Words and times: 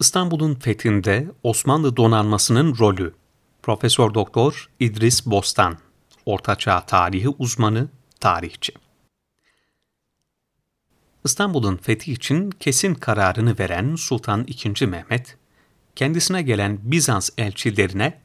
İstanbul'un 0.00 0.54
fethinde 0.54 1.30
Osmanlı 1.42 1.96
donanmasının 1.96 2.78
rolü. 2.78 3.14
Profesör 3.62 4.14
Doktor 4.14 4.68
İdris 4.80 5.26
Bostan, 5.26 5.78
Ortaçağ 6.26 6.86
tarihi 6.86 7.28
uzmanı, 7.28 7.88
tarihçi. 8.20 8.72
İstanbul'un 11.24 11.76
fethi 11.76 12.12
için 12.12 12.50
kesin 12.50 12.94
kararını 12.94 13.58
veren 13.58 13.94
Sultan 13.94 14.46
II. 14.64 14.86
Mehmet, 14.86 15.36
kendisine 15.96 16.42
gelen 16.42 16.78
Bizans 16.82 17.30
elçilerine 17.38 18.20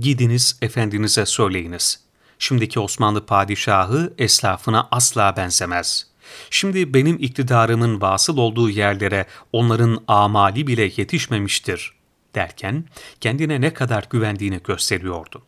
"Gidiniz 0.00 0.58
efendinize 0.62 1.26
söyleyiniz. 1.26 2.00
Şimdiki 2.38 2.80
Osmanlı 2.80 3.26
padişahı 3.26 4.14
eslafına 4.18 4.88
asla 4.90 5.36
benzemez. 5.36 6.13
Şimdi 6.50 6.94
benim 6.94 7.16
iktidarımın 7.20 8.00
vasıl 8.00 8.36
olduğu 8.38 8.70
yerlere 8.70 9.26
onların 9.52 10.04
amali 10.08 10.66
bile 10.66 10.82
yetişmemiştir." 10.82 11.94
derken 12.34 12.84
kendine 13.20 13.60
ne 13.60 13.74
kadar 13.74 14.06
güvendiğini 14.10 14.60
gösteriyordu 14.64 15.42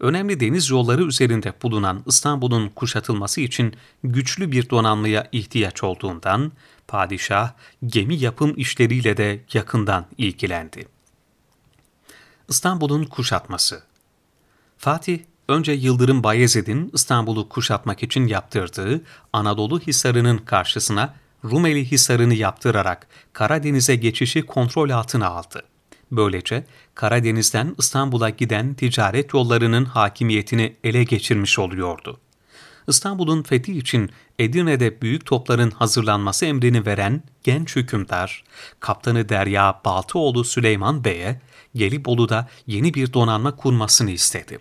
önemli 0.00 0.40
deniz 0.40 0.70
yolları 0.70 1.02
üzerinde 1.04 1.52
bulunan 1.62 2.02
İstanbul'un 2.06 2.68
kuşatılması 2.68 3.40
için 3.40 3.74
güçlü 4.04 4.52
bir 4.52 4.70
donanmaya 4.70 5.28
ihtiyaç 5.32 5.84
olduğundan 5.84 6.52
padişah 6.88 7.52
gemi 7.86 8.16
yapım 8.16 8.54
işleriyle 8.56 9.16
de 9.16 9.40
yakından 9.52 10.06
ilgilendi. 10.18 10.88
İstanbul'un 12.48 13.04
kuşatması 13.04 13.82
Fatih, 14.78 15.20
önce 15.48 15.72
Yıldırım 15.72 16.22
Bayezid'in 16.22 16.90
İstanbul'u 16.94 17.48
kuşatmak 17.48 18.02
için 18.02 18.26
yaptırdığı 18.26 19.00
Anadolu 19.32 19.80
Hisarı'nın 19.80 20.38
karşısına 20.38 21.14
Rumeli 21.44 21.90
Hisarı'nı 21.90 22.34
yaptırarak 22.34 23.06
Karadeniz'e 23.32 23.96
geçişi 23.96 24.42
kontrol 24.42 24.90
altına 24.90 25.26
aldı. 25.26 25.62
Böylece 26.12 26.64
Karadeniz'den 26.94 27.74
İstanbul'a 27.78 28.30
giden 28.30 28.74
ticaret 28.74 29.34
yollarının 29.34 29.84
hakimiyetini 29.84 30.76
ele 30.84 31.04
geçirmiş 31.04 31.58
oluyordu. 31.58 32.20
İstanbul'un 32.88 33.42
fethi 33.42 33.78
için 33.78 34.10
Edirne'de 34.38 35.00
büyük 35.02 35.26
topların 35.26 35.70
hazırlanması 35.70 36.46
emrini 36.46 36.86
veren 36.86 37.22
genç 37.44 37.76
hükümdar, 37.76 38.44
kaptanı 38.80 39.28
Derya 39.28 39.80
Baltıoğlu 39.84 40.44
Süleyman 40.44 41.04
Bey'e 41.04 41.40
Gelibolu'da 41.74 42.48
yeni 42.66 42.94
bir 42.94 43.12
donanma 43.12 43.56
kurmasını 43.56 44.10
istedi. 44.10 44.58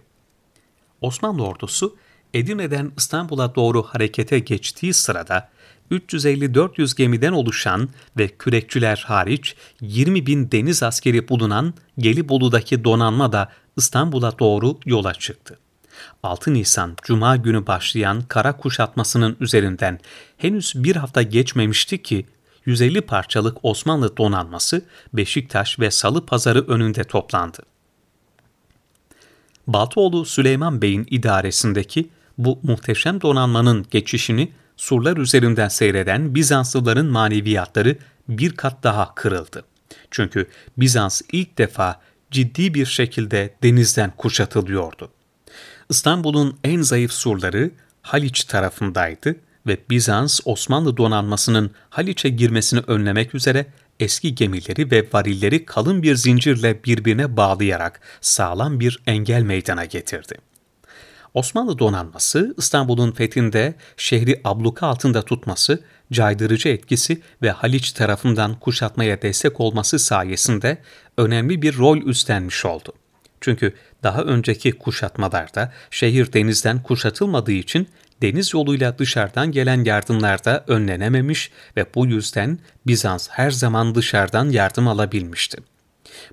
Osmanlı 1.05 1.47
ordusu 1.47 1.95
Edirne'den 2.33 2.91
İstanbul'a 2.97 3.55
doğru 3.55 3.83
harekete 3.83 4.39
geçtiği 4.39 4.93
sırada 4.93 5.49
350-400 5.91 6.97
gemiden 6.97 7.31
oluşan 7.31 7.89
ve 8.17 8.27
kürekçiler 8.27 9.03
hariç 9.07 9.55
20 9.81 10.25
bin 10.25 10.51
deniz 10.51 10.83
askeri 10.83 11.29
bulunan 11.29 11.73
Gelibolu'daki 11.97 12.83
donanma 12.83 13.31
da 13.31 13.51
İstanbul'a 13.77 14.39
doğru 14.39 14.79
yola 14.85 15.13
çıktı. 15.13 15.59
6 16.23 16.53
Nisan 16.53 16.95
Cuma 17.03 17.35
günü 17.35 17.67
başlayan 17.67 18.21
kara 18.21 18.57
kuşatmasının 18.57 19.37
üzerinden 19.39 19.99
henüz 20.37 20.73
bir 20.75 20.95
hafta 20.95 21.21
geçmemişti 21.21 22.03
ki 22.03 22.25
150 22.65 23.01
parçalık 23.01 23.57
Osmanlı 23.63 24.17
donanması 24.17 24.85
Beşiktaş 25.13 25.79
ve 25.79 25.91
Salı 25.91 26.25
Pazarı 26.25 26.67
önünde 26.67 27.03
toplandı. 27.03 27.74
Baltoğlu 29.67 30.25
Süleyman 30.25 30.81
Bey'in 30.81 31.07
idaresindeki 31.09 32.09
bu 32.37 32.59
muhteşem 32.63 33.21
donanmanın 33.21 33.85
geçişini 33.91 34.51
surlar 34.77 35.17
üzerinden 35.17 35.67
seyreden 35.67 36.35
Bizanslıların 36.35 37.05
maneviyatları 37.05 37.97
bir 38.29 38.51
kat 38.51 38.83
daha 38.83 39.15
kırıldı. 39.15 39.63
Çünkü 40.11 40.47
Bizans 40.77 41.21
ilk 41.31 41.57
defa 41.57 42.01
ciddi 42.31 42.73
bir 42.73 42.85
şekilde 42.85 43.53
denizden 43.63 44.13
kuşatılıyordu. 44.17 45.11
İstanbul'un 45.89 46.57
en 46.63 46.81
zayıf 46.81 47.11
surları 47.11 47.71
Haliç 48.01 48.43
tarafındaydı 48.43 49.35
ve 49.67 49.77
Bizans 49.89 50.39
Osmanlı 50.45 50.97
donanmasının 50.97 51.71
Haliç'e 51.89 52.29
girmesini 52.29 52.79
önlemek 52.87 53.35
üzere 53.35 53.65
eski 53.99 54.35
gemileri 54.35 54.91
ve 54.91 55.07
varilleri 55.13 55.65
kalın 55.65 56.03
bir 56.03 56.15
zincirle 56.15 56.83
birbirine 56.83 57.37
bağlayarak 57.37 58.01
sağlam 58.21 58.79
bir 58.79 58.99
engel 59.07 59.41
meydana 59.41 59.85
getirdi. 59.85 60.35
Osmanlı 61.33 61.79
donanması 61.79 62.55
İstanbul'un 62.57 63.11
fethinde 63.11 63.75
şehri 63.97 64.41
abluka 64.43 64.87
altında 64.87 65.21
tutması, 65.21 65.83
caydırıcı 66.11 66.69
etkisi 66.69 67.21
ve 67.41 67.51
Haliç 67.51 67.91
tarafından 67.91 68.59
kuşatmaya 68.59 69.21
destek 69.21 69.59
olması 69.59 69.99
sayesinde 69.99 70.77
önemli 71.17 71.61
bir 71.61 71.77
rol 71.77 71.97
üstlenmiş 71.97 72.65
oldu. 72.65 72.93
Çünkü 73.41 73.73
daha 74.03 74.21
önceki 74.21 74.71
kuşatmalarda 74.71 75.73
şehir 75.91 76.33
denizden 76.33 76.83
kuşatılmadığı 76.83 77.51
için 77.51 77.87
deniz 78.21 78.53
yoluyla 78.53 78.97
dışarıdan 78.97 79.51
gelen 79.51 79.83
yardımlar 79.83 80.45
da 80.45 80.63
önlenememiş 80.67 81.51
ve 81.77 81.85
bu 81.95 82.05
yüzden 82.05 82.59
Bizans 82.87 83.29
her 83.29 83.51
zaman 83.51 83.95
dışarıdan 83.95 84.49
yardım 84.49 84.87
alabilmişti. 84.87 85.57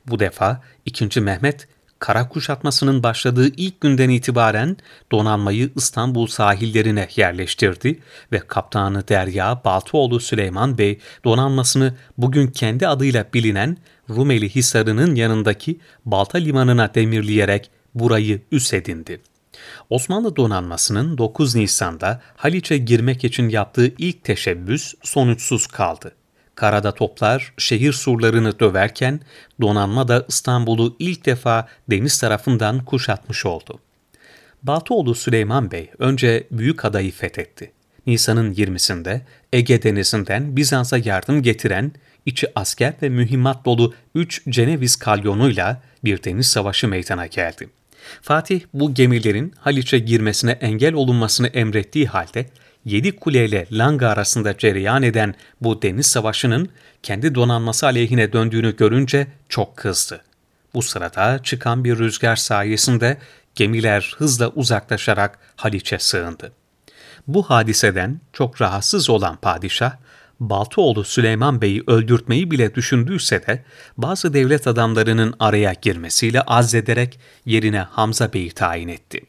Bu 0.07 0.19
defa 0.19 0.63
2. 0.87 1.21
Mehmet 1.21 1.69
kara 1.99 2.29
kuşatmasının 2.29 3.03
başladığı 3.03 3.49
ilk 3.57 3.81
günden 3.81 4.09
itibaren 4.09 4.77
donanmayı 5.13 5.71
İstanbul 5.77 6.27
sahillerine 6.27 7.09
yerleştirdi 7.17 8.01
ve 8.33 8.39
kaptanı 8.39 9.09
Derya 9.09 9.65
Baltıoğlu 9.65 10.21
Süleyman 10.21 10.79
Bey 10.79 10.99
donanmasını 11.25 11.95
bugün 12.19 12.47
kendi 12.47 12.89
adıyla 12.89 13.27
bilinen 13.35 13.77
Rumeli 14.11 14.55
Hisarı'nın 14.55 15.15
yanındaki 15.15 15.81
Balta 16.05 16.39
Limanı'na 16.39 16.95
demirleyerek 16.95 17.71
burayı 17.95 18.43
üs 18.53 18.73
edindi. 18.73 19.21
Osmanlı 19.91 20.37
donanmasının 20.37 21.19
9 21.19 21.55
Nisan'da 21.55 22.21
Haliç'e 22.37 22.79
girmek 22.79 23.25
için 23.25 23.49
yaptığı 23.49 23.95
ilk 23.99 24.25
teşebbüs 24.25 24.95
sonuçsuz 25.03 25.67
kaldı. 25.67 26.13
Karada 26.55 26.95
toplar 26.95 27.55
şehir 27.59 27.93
surlarını 27.93 28.59
döverken 28.59 29.21
donanma 29.61 30.09
da 30.09 30.25
İstanbul'u 30.29 30.97
ilk 30.99 31.27
defa 31.27 31.69
deniz 31.91 32.21
tarafından 32.21 32.85
kuşatmış 32.85 33.47
oldu. 33.47 33.79
Baltoğlu 34.63 35.15
Süleyman 35.15 35.71
Bey 35.71 35.91
önce 35.99 36.47
Büyük 36.51 36.85
Adayı 36.85 37.13
fethetti. 37.13 37.73
Nisan'ın 38.07 38.55
20'sinde 38.55 39.21
Ege 39.53 39.83
Denizi'nden 39.83 40.57
Bizans'a 40.57 40.99
yardım 40.99 41.43
getiren, 41.43 41.93
içi 42.27 42.47
asker 42.55 42.95
ve 43.03 43.09
mühimmat 43.09 43.65
dolu 43.65 43.95
3 44.15 44.43
Ceneviz 44.49 44.97
kalyonuyla 44.97 45.83
bir 46.05 46.25
deniz 46.25 46.47
savaşı 46.47 46.89
meydana 46.89 47.27
geldi. 47.27 47.69
Fatih 48.23 48.61
bu 48.75 48.95
gemilerin 48.95 49.55
Haliç'e 49.59 49.99
girmesine 49.99 50.51
engel 50.51 50.95
olunmasını 50.95 51.47
emrettiği 51.47 52.07
halde 52.07 52.47
Yedi 52.85 53.17
Kule 53.17 53.45
ile 53.45 53.67
Langa 53.73 54.09
arasında 54.09 54.59
cereyan 54.59 55.03
eden 55.03 55.35
bu 55.61 55.83
deniz 55.83 56.07
savaşının 56.07 56.69
kendi 57.03 57.35
donanması 57.35 57.87
aleyhine 57.87 58.33
döndüğünü 58.33 58.77
görünce 58.77 59.27
çok 59.49 59.77
kızdı. 59.77 60.23
Bu 60.75 60.83
sırada 60.83 61.41
çıkan 61.43 61.85
bir 61.85 61.99
rüzgar 61.99 62.37
sayesinde 62.37 63.19
gemiler 63.55 64.15
hızla 64.19 64.49
uzaklaşarak 64.49 65.39
Haliç'e 65.57 65.99
sığındı. 65.99 66.53
Bu 67.27 67.43
hadiseden 67.43 68.21
çok 68.33 68.61
rahatsız 68.63 69.11
olan 69.11 69.37
padişah, 69.37 69.93
Baltıoğlu 70.51 71.05
Süleyman 71.05 71.61
Bey'i 71.61 71.83
öldürtmeyi 71.87 72.51
bile 72.51 72.75
düşündüyse 72.75 73.47
de 73.47 73.65
bazı 73.97 74.35
devlet 74.35 74.67
adamlarının 74.67 75.35
araya 75.39 75.73
girmesiyle 75.73 76.41
azzederek 76.41 77.21
yerine 77.47 77.79
Hamza 77.79 78.33
Bey'i 78.33 78.51
tayin 78.51 78.89
etti. 78.89 79.21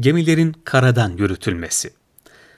Gemilerin 0.00 0.54
karadan 0.64 1.10
yürütülmesi 1.10 1.90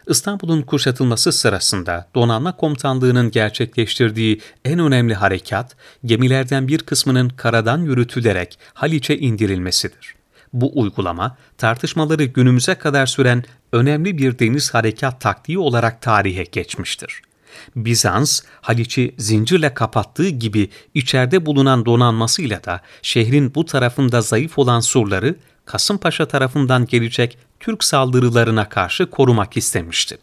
İstanbul'un 0.09 0.63
kuşatılması 0.63 1.33
sırasında 1.33 2.09
donanma 2.15 2.57
komutanlığının 2.57 3.31
gerçekleştirdiği 3.31 4.41
en 4.65 4.79
önemli 4.79 5.15
harekat, 5.15 5.77
gemilerden 6.05 6.69
bir 6.69 6.79
kısmının 6.79 7.29
karadan 7.29 7.79
yürütülerek 7.79 8.59
Haliç'e 8.75 9.19
indirilmesidir. 9.19 10.22
Bu 10.53 10.81
uygulama, 10.81 11.37
tartışmaları 11.59 12.25
günümüze 12.25 12.75
kadar 12.75 13.07
süren 13.07 13.45
önemli 13.73 14.19
bir 14.19 14.39
deniz 14.39 14.75
harekat 14.75 15.21
taktiği 15.21 15.59
olarak 15.59 16.03
tarihe 16.03 16.45
geçmiştir. 16.45 17.23
Bizans, 17.77 18.41
Haliç'i 18.61 19.15
zincirle 19.19 19.75
kapattığı 19.75 20.29
gibi 20.29 20.71
içeride 20.95 21.47
bulunan 21.47 21.87
donanmasıyla 21.87 22.65
da 22.65 22.81
şehrin 23.03 23.55
bu 23.55 23.65
tarafında 23.65 24.21
zayıf 24.21 24.59
olan 24.59 24.81
surları 24.81 25.37
Kasımpaşa 25.65 26.29
tarafından 26.29 26.87
gelecek 26.87 27.39
Türk 27.61 27.85
saldırılarına 27.85 28.69
karşı 28.69 29.11
korumak 29.11 29.57
istemişti. 29.57 30.19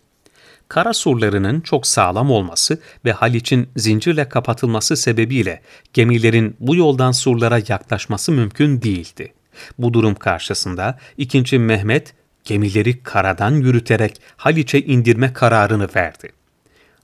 Kara 0.68 0.94
surlarının 0.94 1.62
çok 1.62 1.88
sağlam 1.88 2.32
olması 2.32 2.82
ve 3.06 3.12
Haliç'in 3.12 3.70
zincirle 3.76 4.30
kapatılması 4.30 4.98
sebebiyle 4.98 5.62
gemilerin 5.94 6.56
bu 6.60 6.76
yoldan 6.76 7.12
surlara 7.12 7.58
yaklaşması 7.68 8.32
mümkün 8.32 8.82
değildi. 8.82 9.34
Bu 9.78 9.94
durum 9.94 10.16
karşısında 10.16 11.00
2. 11.18 11.60
Mehmet 11.60 12.14
gemileri 12.44 13.04
karadan 13.04 13.52
yürüterek 13.52 14.22
Haliç'e 14.38 14.82
indirme 14.82 15.34
kararını 15.34 15.88
verdi. 15.96 16.30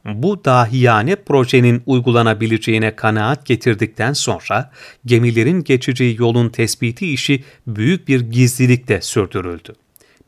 bu 0.05 0.45
dahiyane 0.45 1.15
projenin 1.15 1.83
uygulanabileceğine 1.85 2.95
kanaat 2.95 3.45
getirdikten 3.45 4.13
sonra 4.13 4.71
gemilerin 5.05 5.63
geçeceği 5.63 6.15
yolun 6.19 6.49
tespiti 6.49 7.13
işi 7.13 7.43
büyük 7.67 8.07
bir 8.07 8.21
gizlilikle 8.21 9.01
sürdürüldü. 9.01 9.73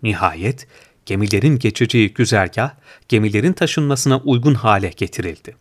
Nihayet 0.04 0.68
gemilerin 1.06 1.60
geçeceği 1.60 2.14
güzergah 2.14 2.72
gemilerin 3.10 3.54
taşınmasına 3.54 4.18
uygun 4.18 4.54
hale 4.54 4.90
getirildi. 4.98 5.56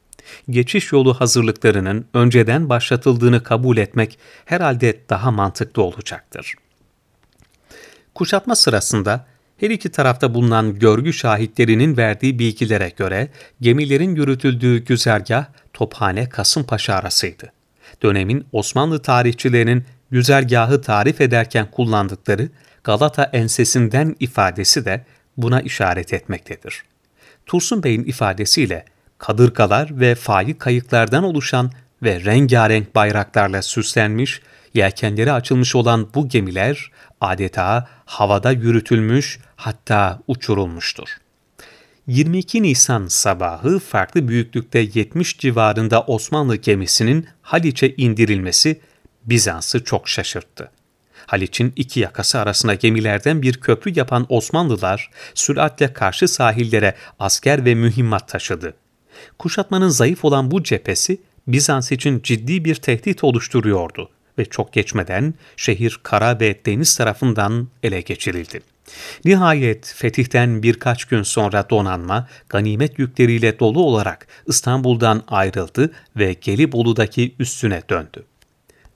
Geçiş 0.51 0.93
yolu 0.93 1.15
hazırlıklarının 1.15 2.07
önceden 2.15 2.69
başlatıldığını 2.69 3.43
kabul 3.43 3.77
etmek 3.77 4.19
herhalde 4.45 5.01
daha 5.11 5.31
mantıklı 5.31 5.83
olacaktır. 5.83 6.55
Kuşatma 8.15 8.57
sırasında 8.57 9.27
her 9.61 9.71
iki 9.71 9.91
tarafta 9.91 10.35
bulunan 10.35 10.79
görgü 10.79 11.13
şahitlerinin 11.13 11.97
verdiği 11.97 12.39
bilgilere 12.39 12.89
göre 12.89 13.29
gemilerin 13.61 14.15
yürütüldüğü 14.15 14.85
güzergah 14.85 15.47
Tophane 15.73 16.29
Kasımpaşa 16.29 16.95
arasıydı. 16.95 17.53
Dönemin 18.03 18.47
Osmanlı 18.53 19.03
tarihçilerinin 19.03 19.85
güzergahı 20.11 20.83
tarif 20.83 21.21
ederken 21.21 21.71
kullandıkları 21.71 22.49
Galata 22.85 23.25
ensesinden 23.25 24.17
ifadesi 24.21 24.85
de 24.85 25.05
buna 25.37 25.61
işaret 25.61 26.13
etmektedir. 26.13 26.83
Tursun 27.47 27.83
Bey'in 27.83 28.05
ifadesiyle 28.05 28.85
kadırgalar 29.19 30.01
ve 30.01 30.15
fayi 30.15 30.59
kayıklardan 30.59 31.25
oluşan 31.25 31.71
ve 32.03 32.25
rengarenk 32.25 32.95
bayraklarla 32.95 33.63
süslenmiş, 33.63 34.41
yelkenleri 34.75 35.33
açılmış 35.33 35.75
olan 35.77 36.09
bu 36.15 36.29
gemiler 36.29 36.91
adeta 37.21 37.89
havada 38.05 38.53
yürütülmüş 38.53 39.39
hatta 39.57 40.21
uçurulmuştur. 40.27 41.09
22 42.07 42.63
Nisan 42.63 43.07
sabahı 43.09 43.79
farklı 43.79 44.29
büyüklükte 44.29 44.79
70 44.79 45.39
civarında 45.39 46.03
Osmanlı 46.03 46.57
gemisinin 46.57 47.27
Haliç'e 47.43 47.95
indirilmesi 47.97 48.81
Bizans'ı 49.25 49.85
çok 49.85 50.09
şaşırttı. 50.09 50.71
Haliç'in 51.27 51.73
iki 51.77 52.01
yakası 52.01 52.39
arasında 52.39 52.75
gemilerden 52.75 53.43
bir 53.43 53.61
köprü 53.61 53.93
yapan 53.99 54.27
Osmanlılar 54.29 55.11
süratle 55.35 55.93
karşı 55.93 56.29
sahillere 56.29 56.95
asker 57.19 57.65
ve 57.65 57.75
mühimmat 57.75 58.29
taşıdı. 58.29 58.75
Kuşatmanın 59.39 59.89
zayıf 59.89 60.25
olan 60.25 60.51
bu 60.51 60.63
cephesi 60.63 61.19
Bizans 61.47 61.93
için 61.93 62.21
ciddi 62.23 62.65
bir 62.65 62.75
tehdit 62.75 63.25
oluşturuyordu 63.25 64.11
ve 64.39 64.45
çok 64.45 64.73
geçmeden 64.73 65.35
şehir 65.57 66.01
kara 66.03 66.41
ve 66.41 66.61
deniz 66.67 66.97
tarafından 66.97 67.69
ele 67.83 68.01
geçirildi. 68.01 68.61
Nihayet 69.25 69.95
fetihten 69.97 70.63
birkaç 70.63 71.05
gün 71.05 71.23
sonra 71.23 71.71
donanma 71.71 72.29
ganimet 72.49 72.99
yükleriyle 72.99 73.59
dolu 73.59 73.81
olarak 73.81 74.27
İstanbul'dan 74.47 75.23
ayrıldı 75.29 75.93
ve 76.17 76.33
Gelibolu'daki 76.33 77.35
üstüne 77.39 77.83
döndü. 77.91 78.25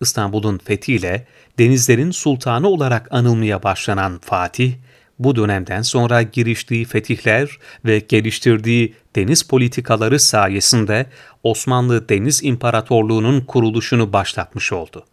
İstanbul'un 0.01 0.59
fethiyle 0.59 1.27
denizlerin 1.59 2.11
sultanı 2.11 2.69
olarak 2.69 3.09
anılmaya 3.11 3.63
başlanan 3.63 4.19
Fatih, 4.19 4.73
bu 5.21 5.37
dönemden 5.37 5.83
sonra 5.83 6.23
giriştiği 6.23 6.85
fetihler 6.85 7.59
ve 7.85 7.99
geliştirdiği 7.99 8.95
deniz 9.17 9.43
politikaları 9.43 10.21
sayesinde 10.21 11.07
Osmanlı 11.43 12.09
Deniz 12.09 12.45
İmparatorluğu'nun 12.45 13.41
kuruluşunu 13.41 14.13
başlatmış 14.13 14.73
oldu. 14.73 15.05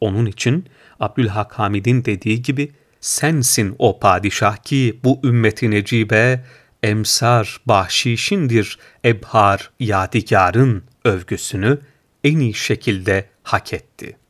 Onun 0.00 0.26
için 0.26 0.64
Abdülhak 1.00 1.58
Hamid'in 1.58 2.04
dediği 2.04 2.42
gibi 2.42 2.72
sensin 3.00 3.74
o 3.78 3.98
padişah 4.00 4.56
ki 4.56 5.00
bu 5.04 5.20
ümmeti 5.24 5.70
necibe 5.70 6.44
emsar 6.82 7.60
bahşişindir 7.66 8.78
ebhar 9.04 9.70
yadigarın 9.80 10.82
övgüsünü 11.04 11.78
en 12.24 12.38
iyi 12.38 12.54
şekilde 12.54 13.24
hak 13.42 13.72
etti.'' 13.72 14.25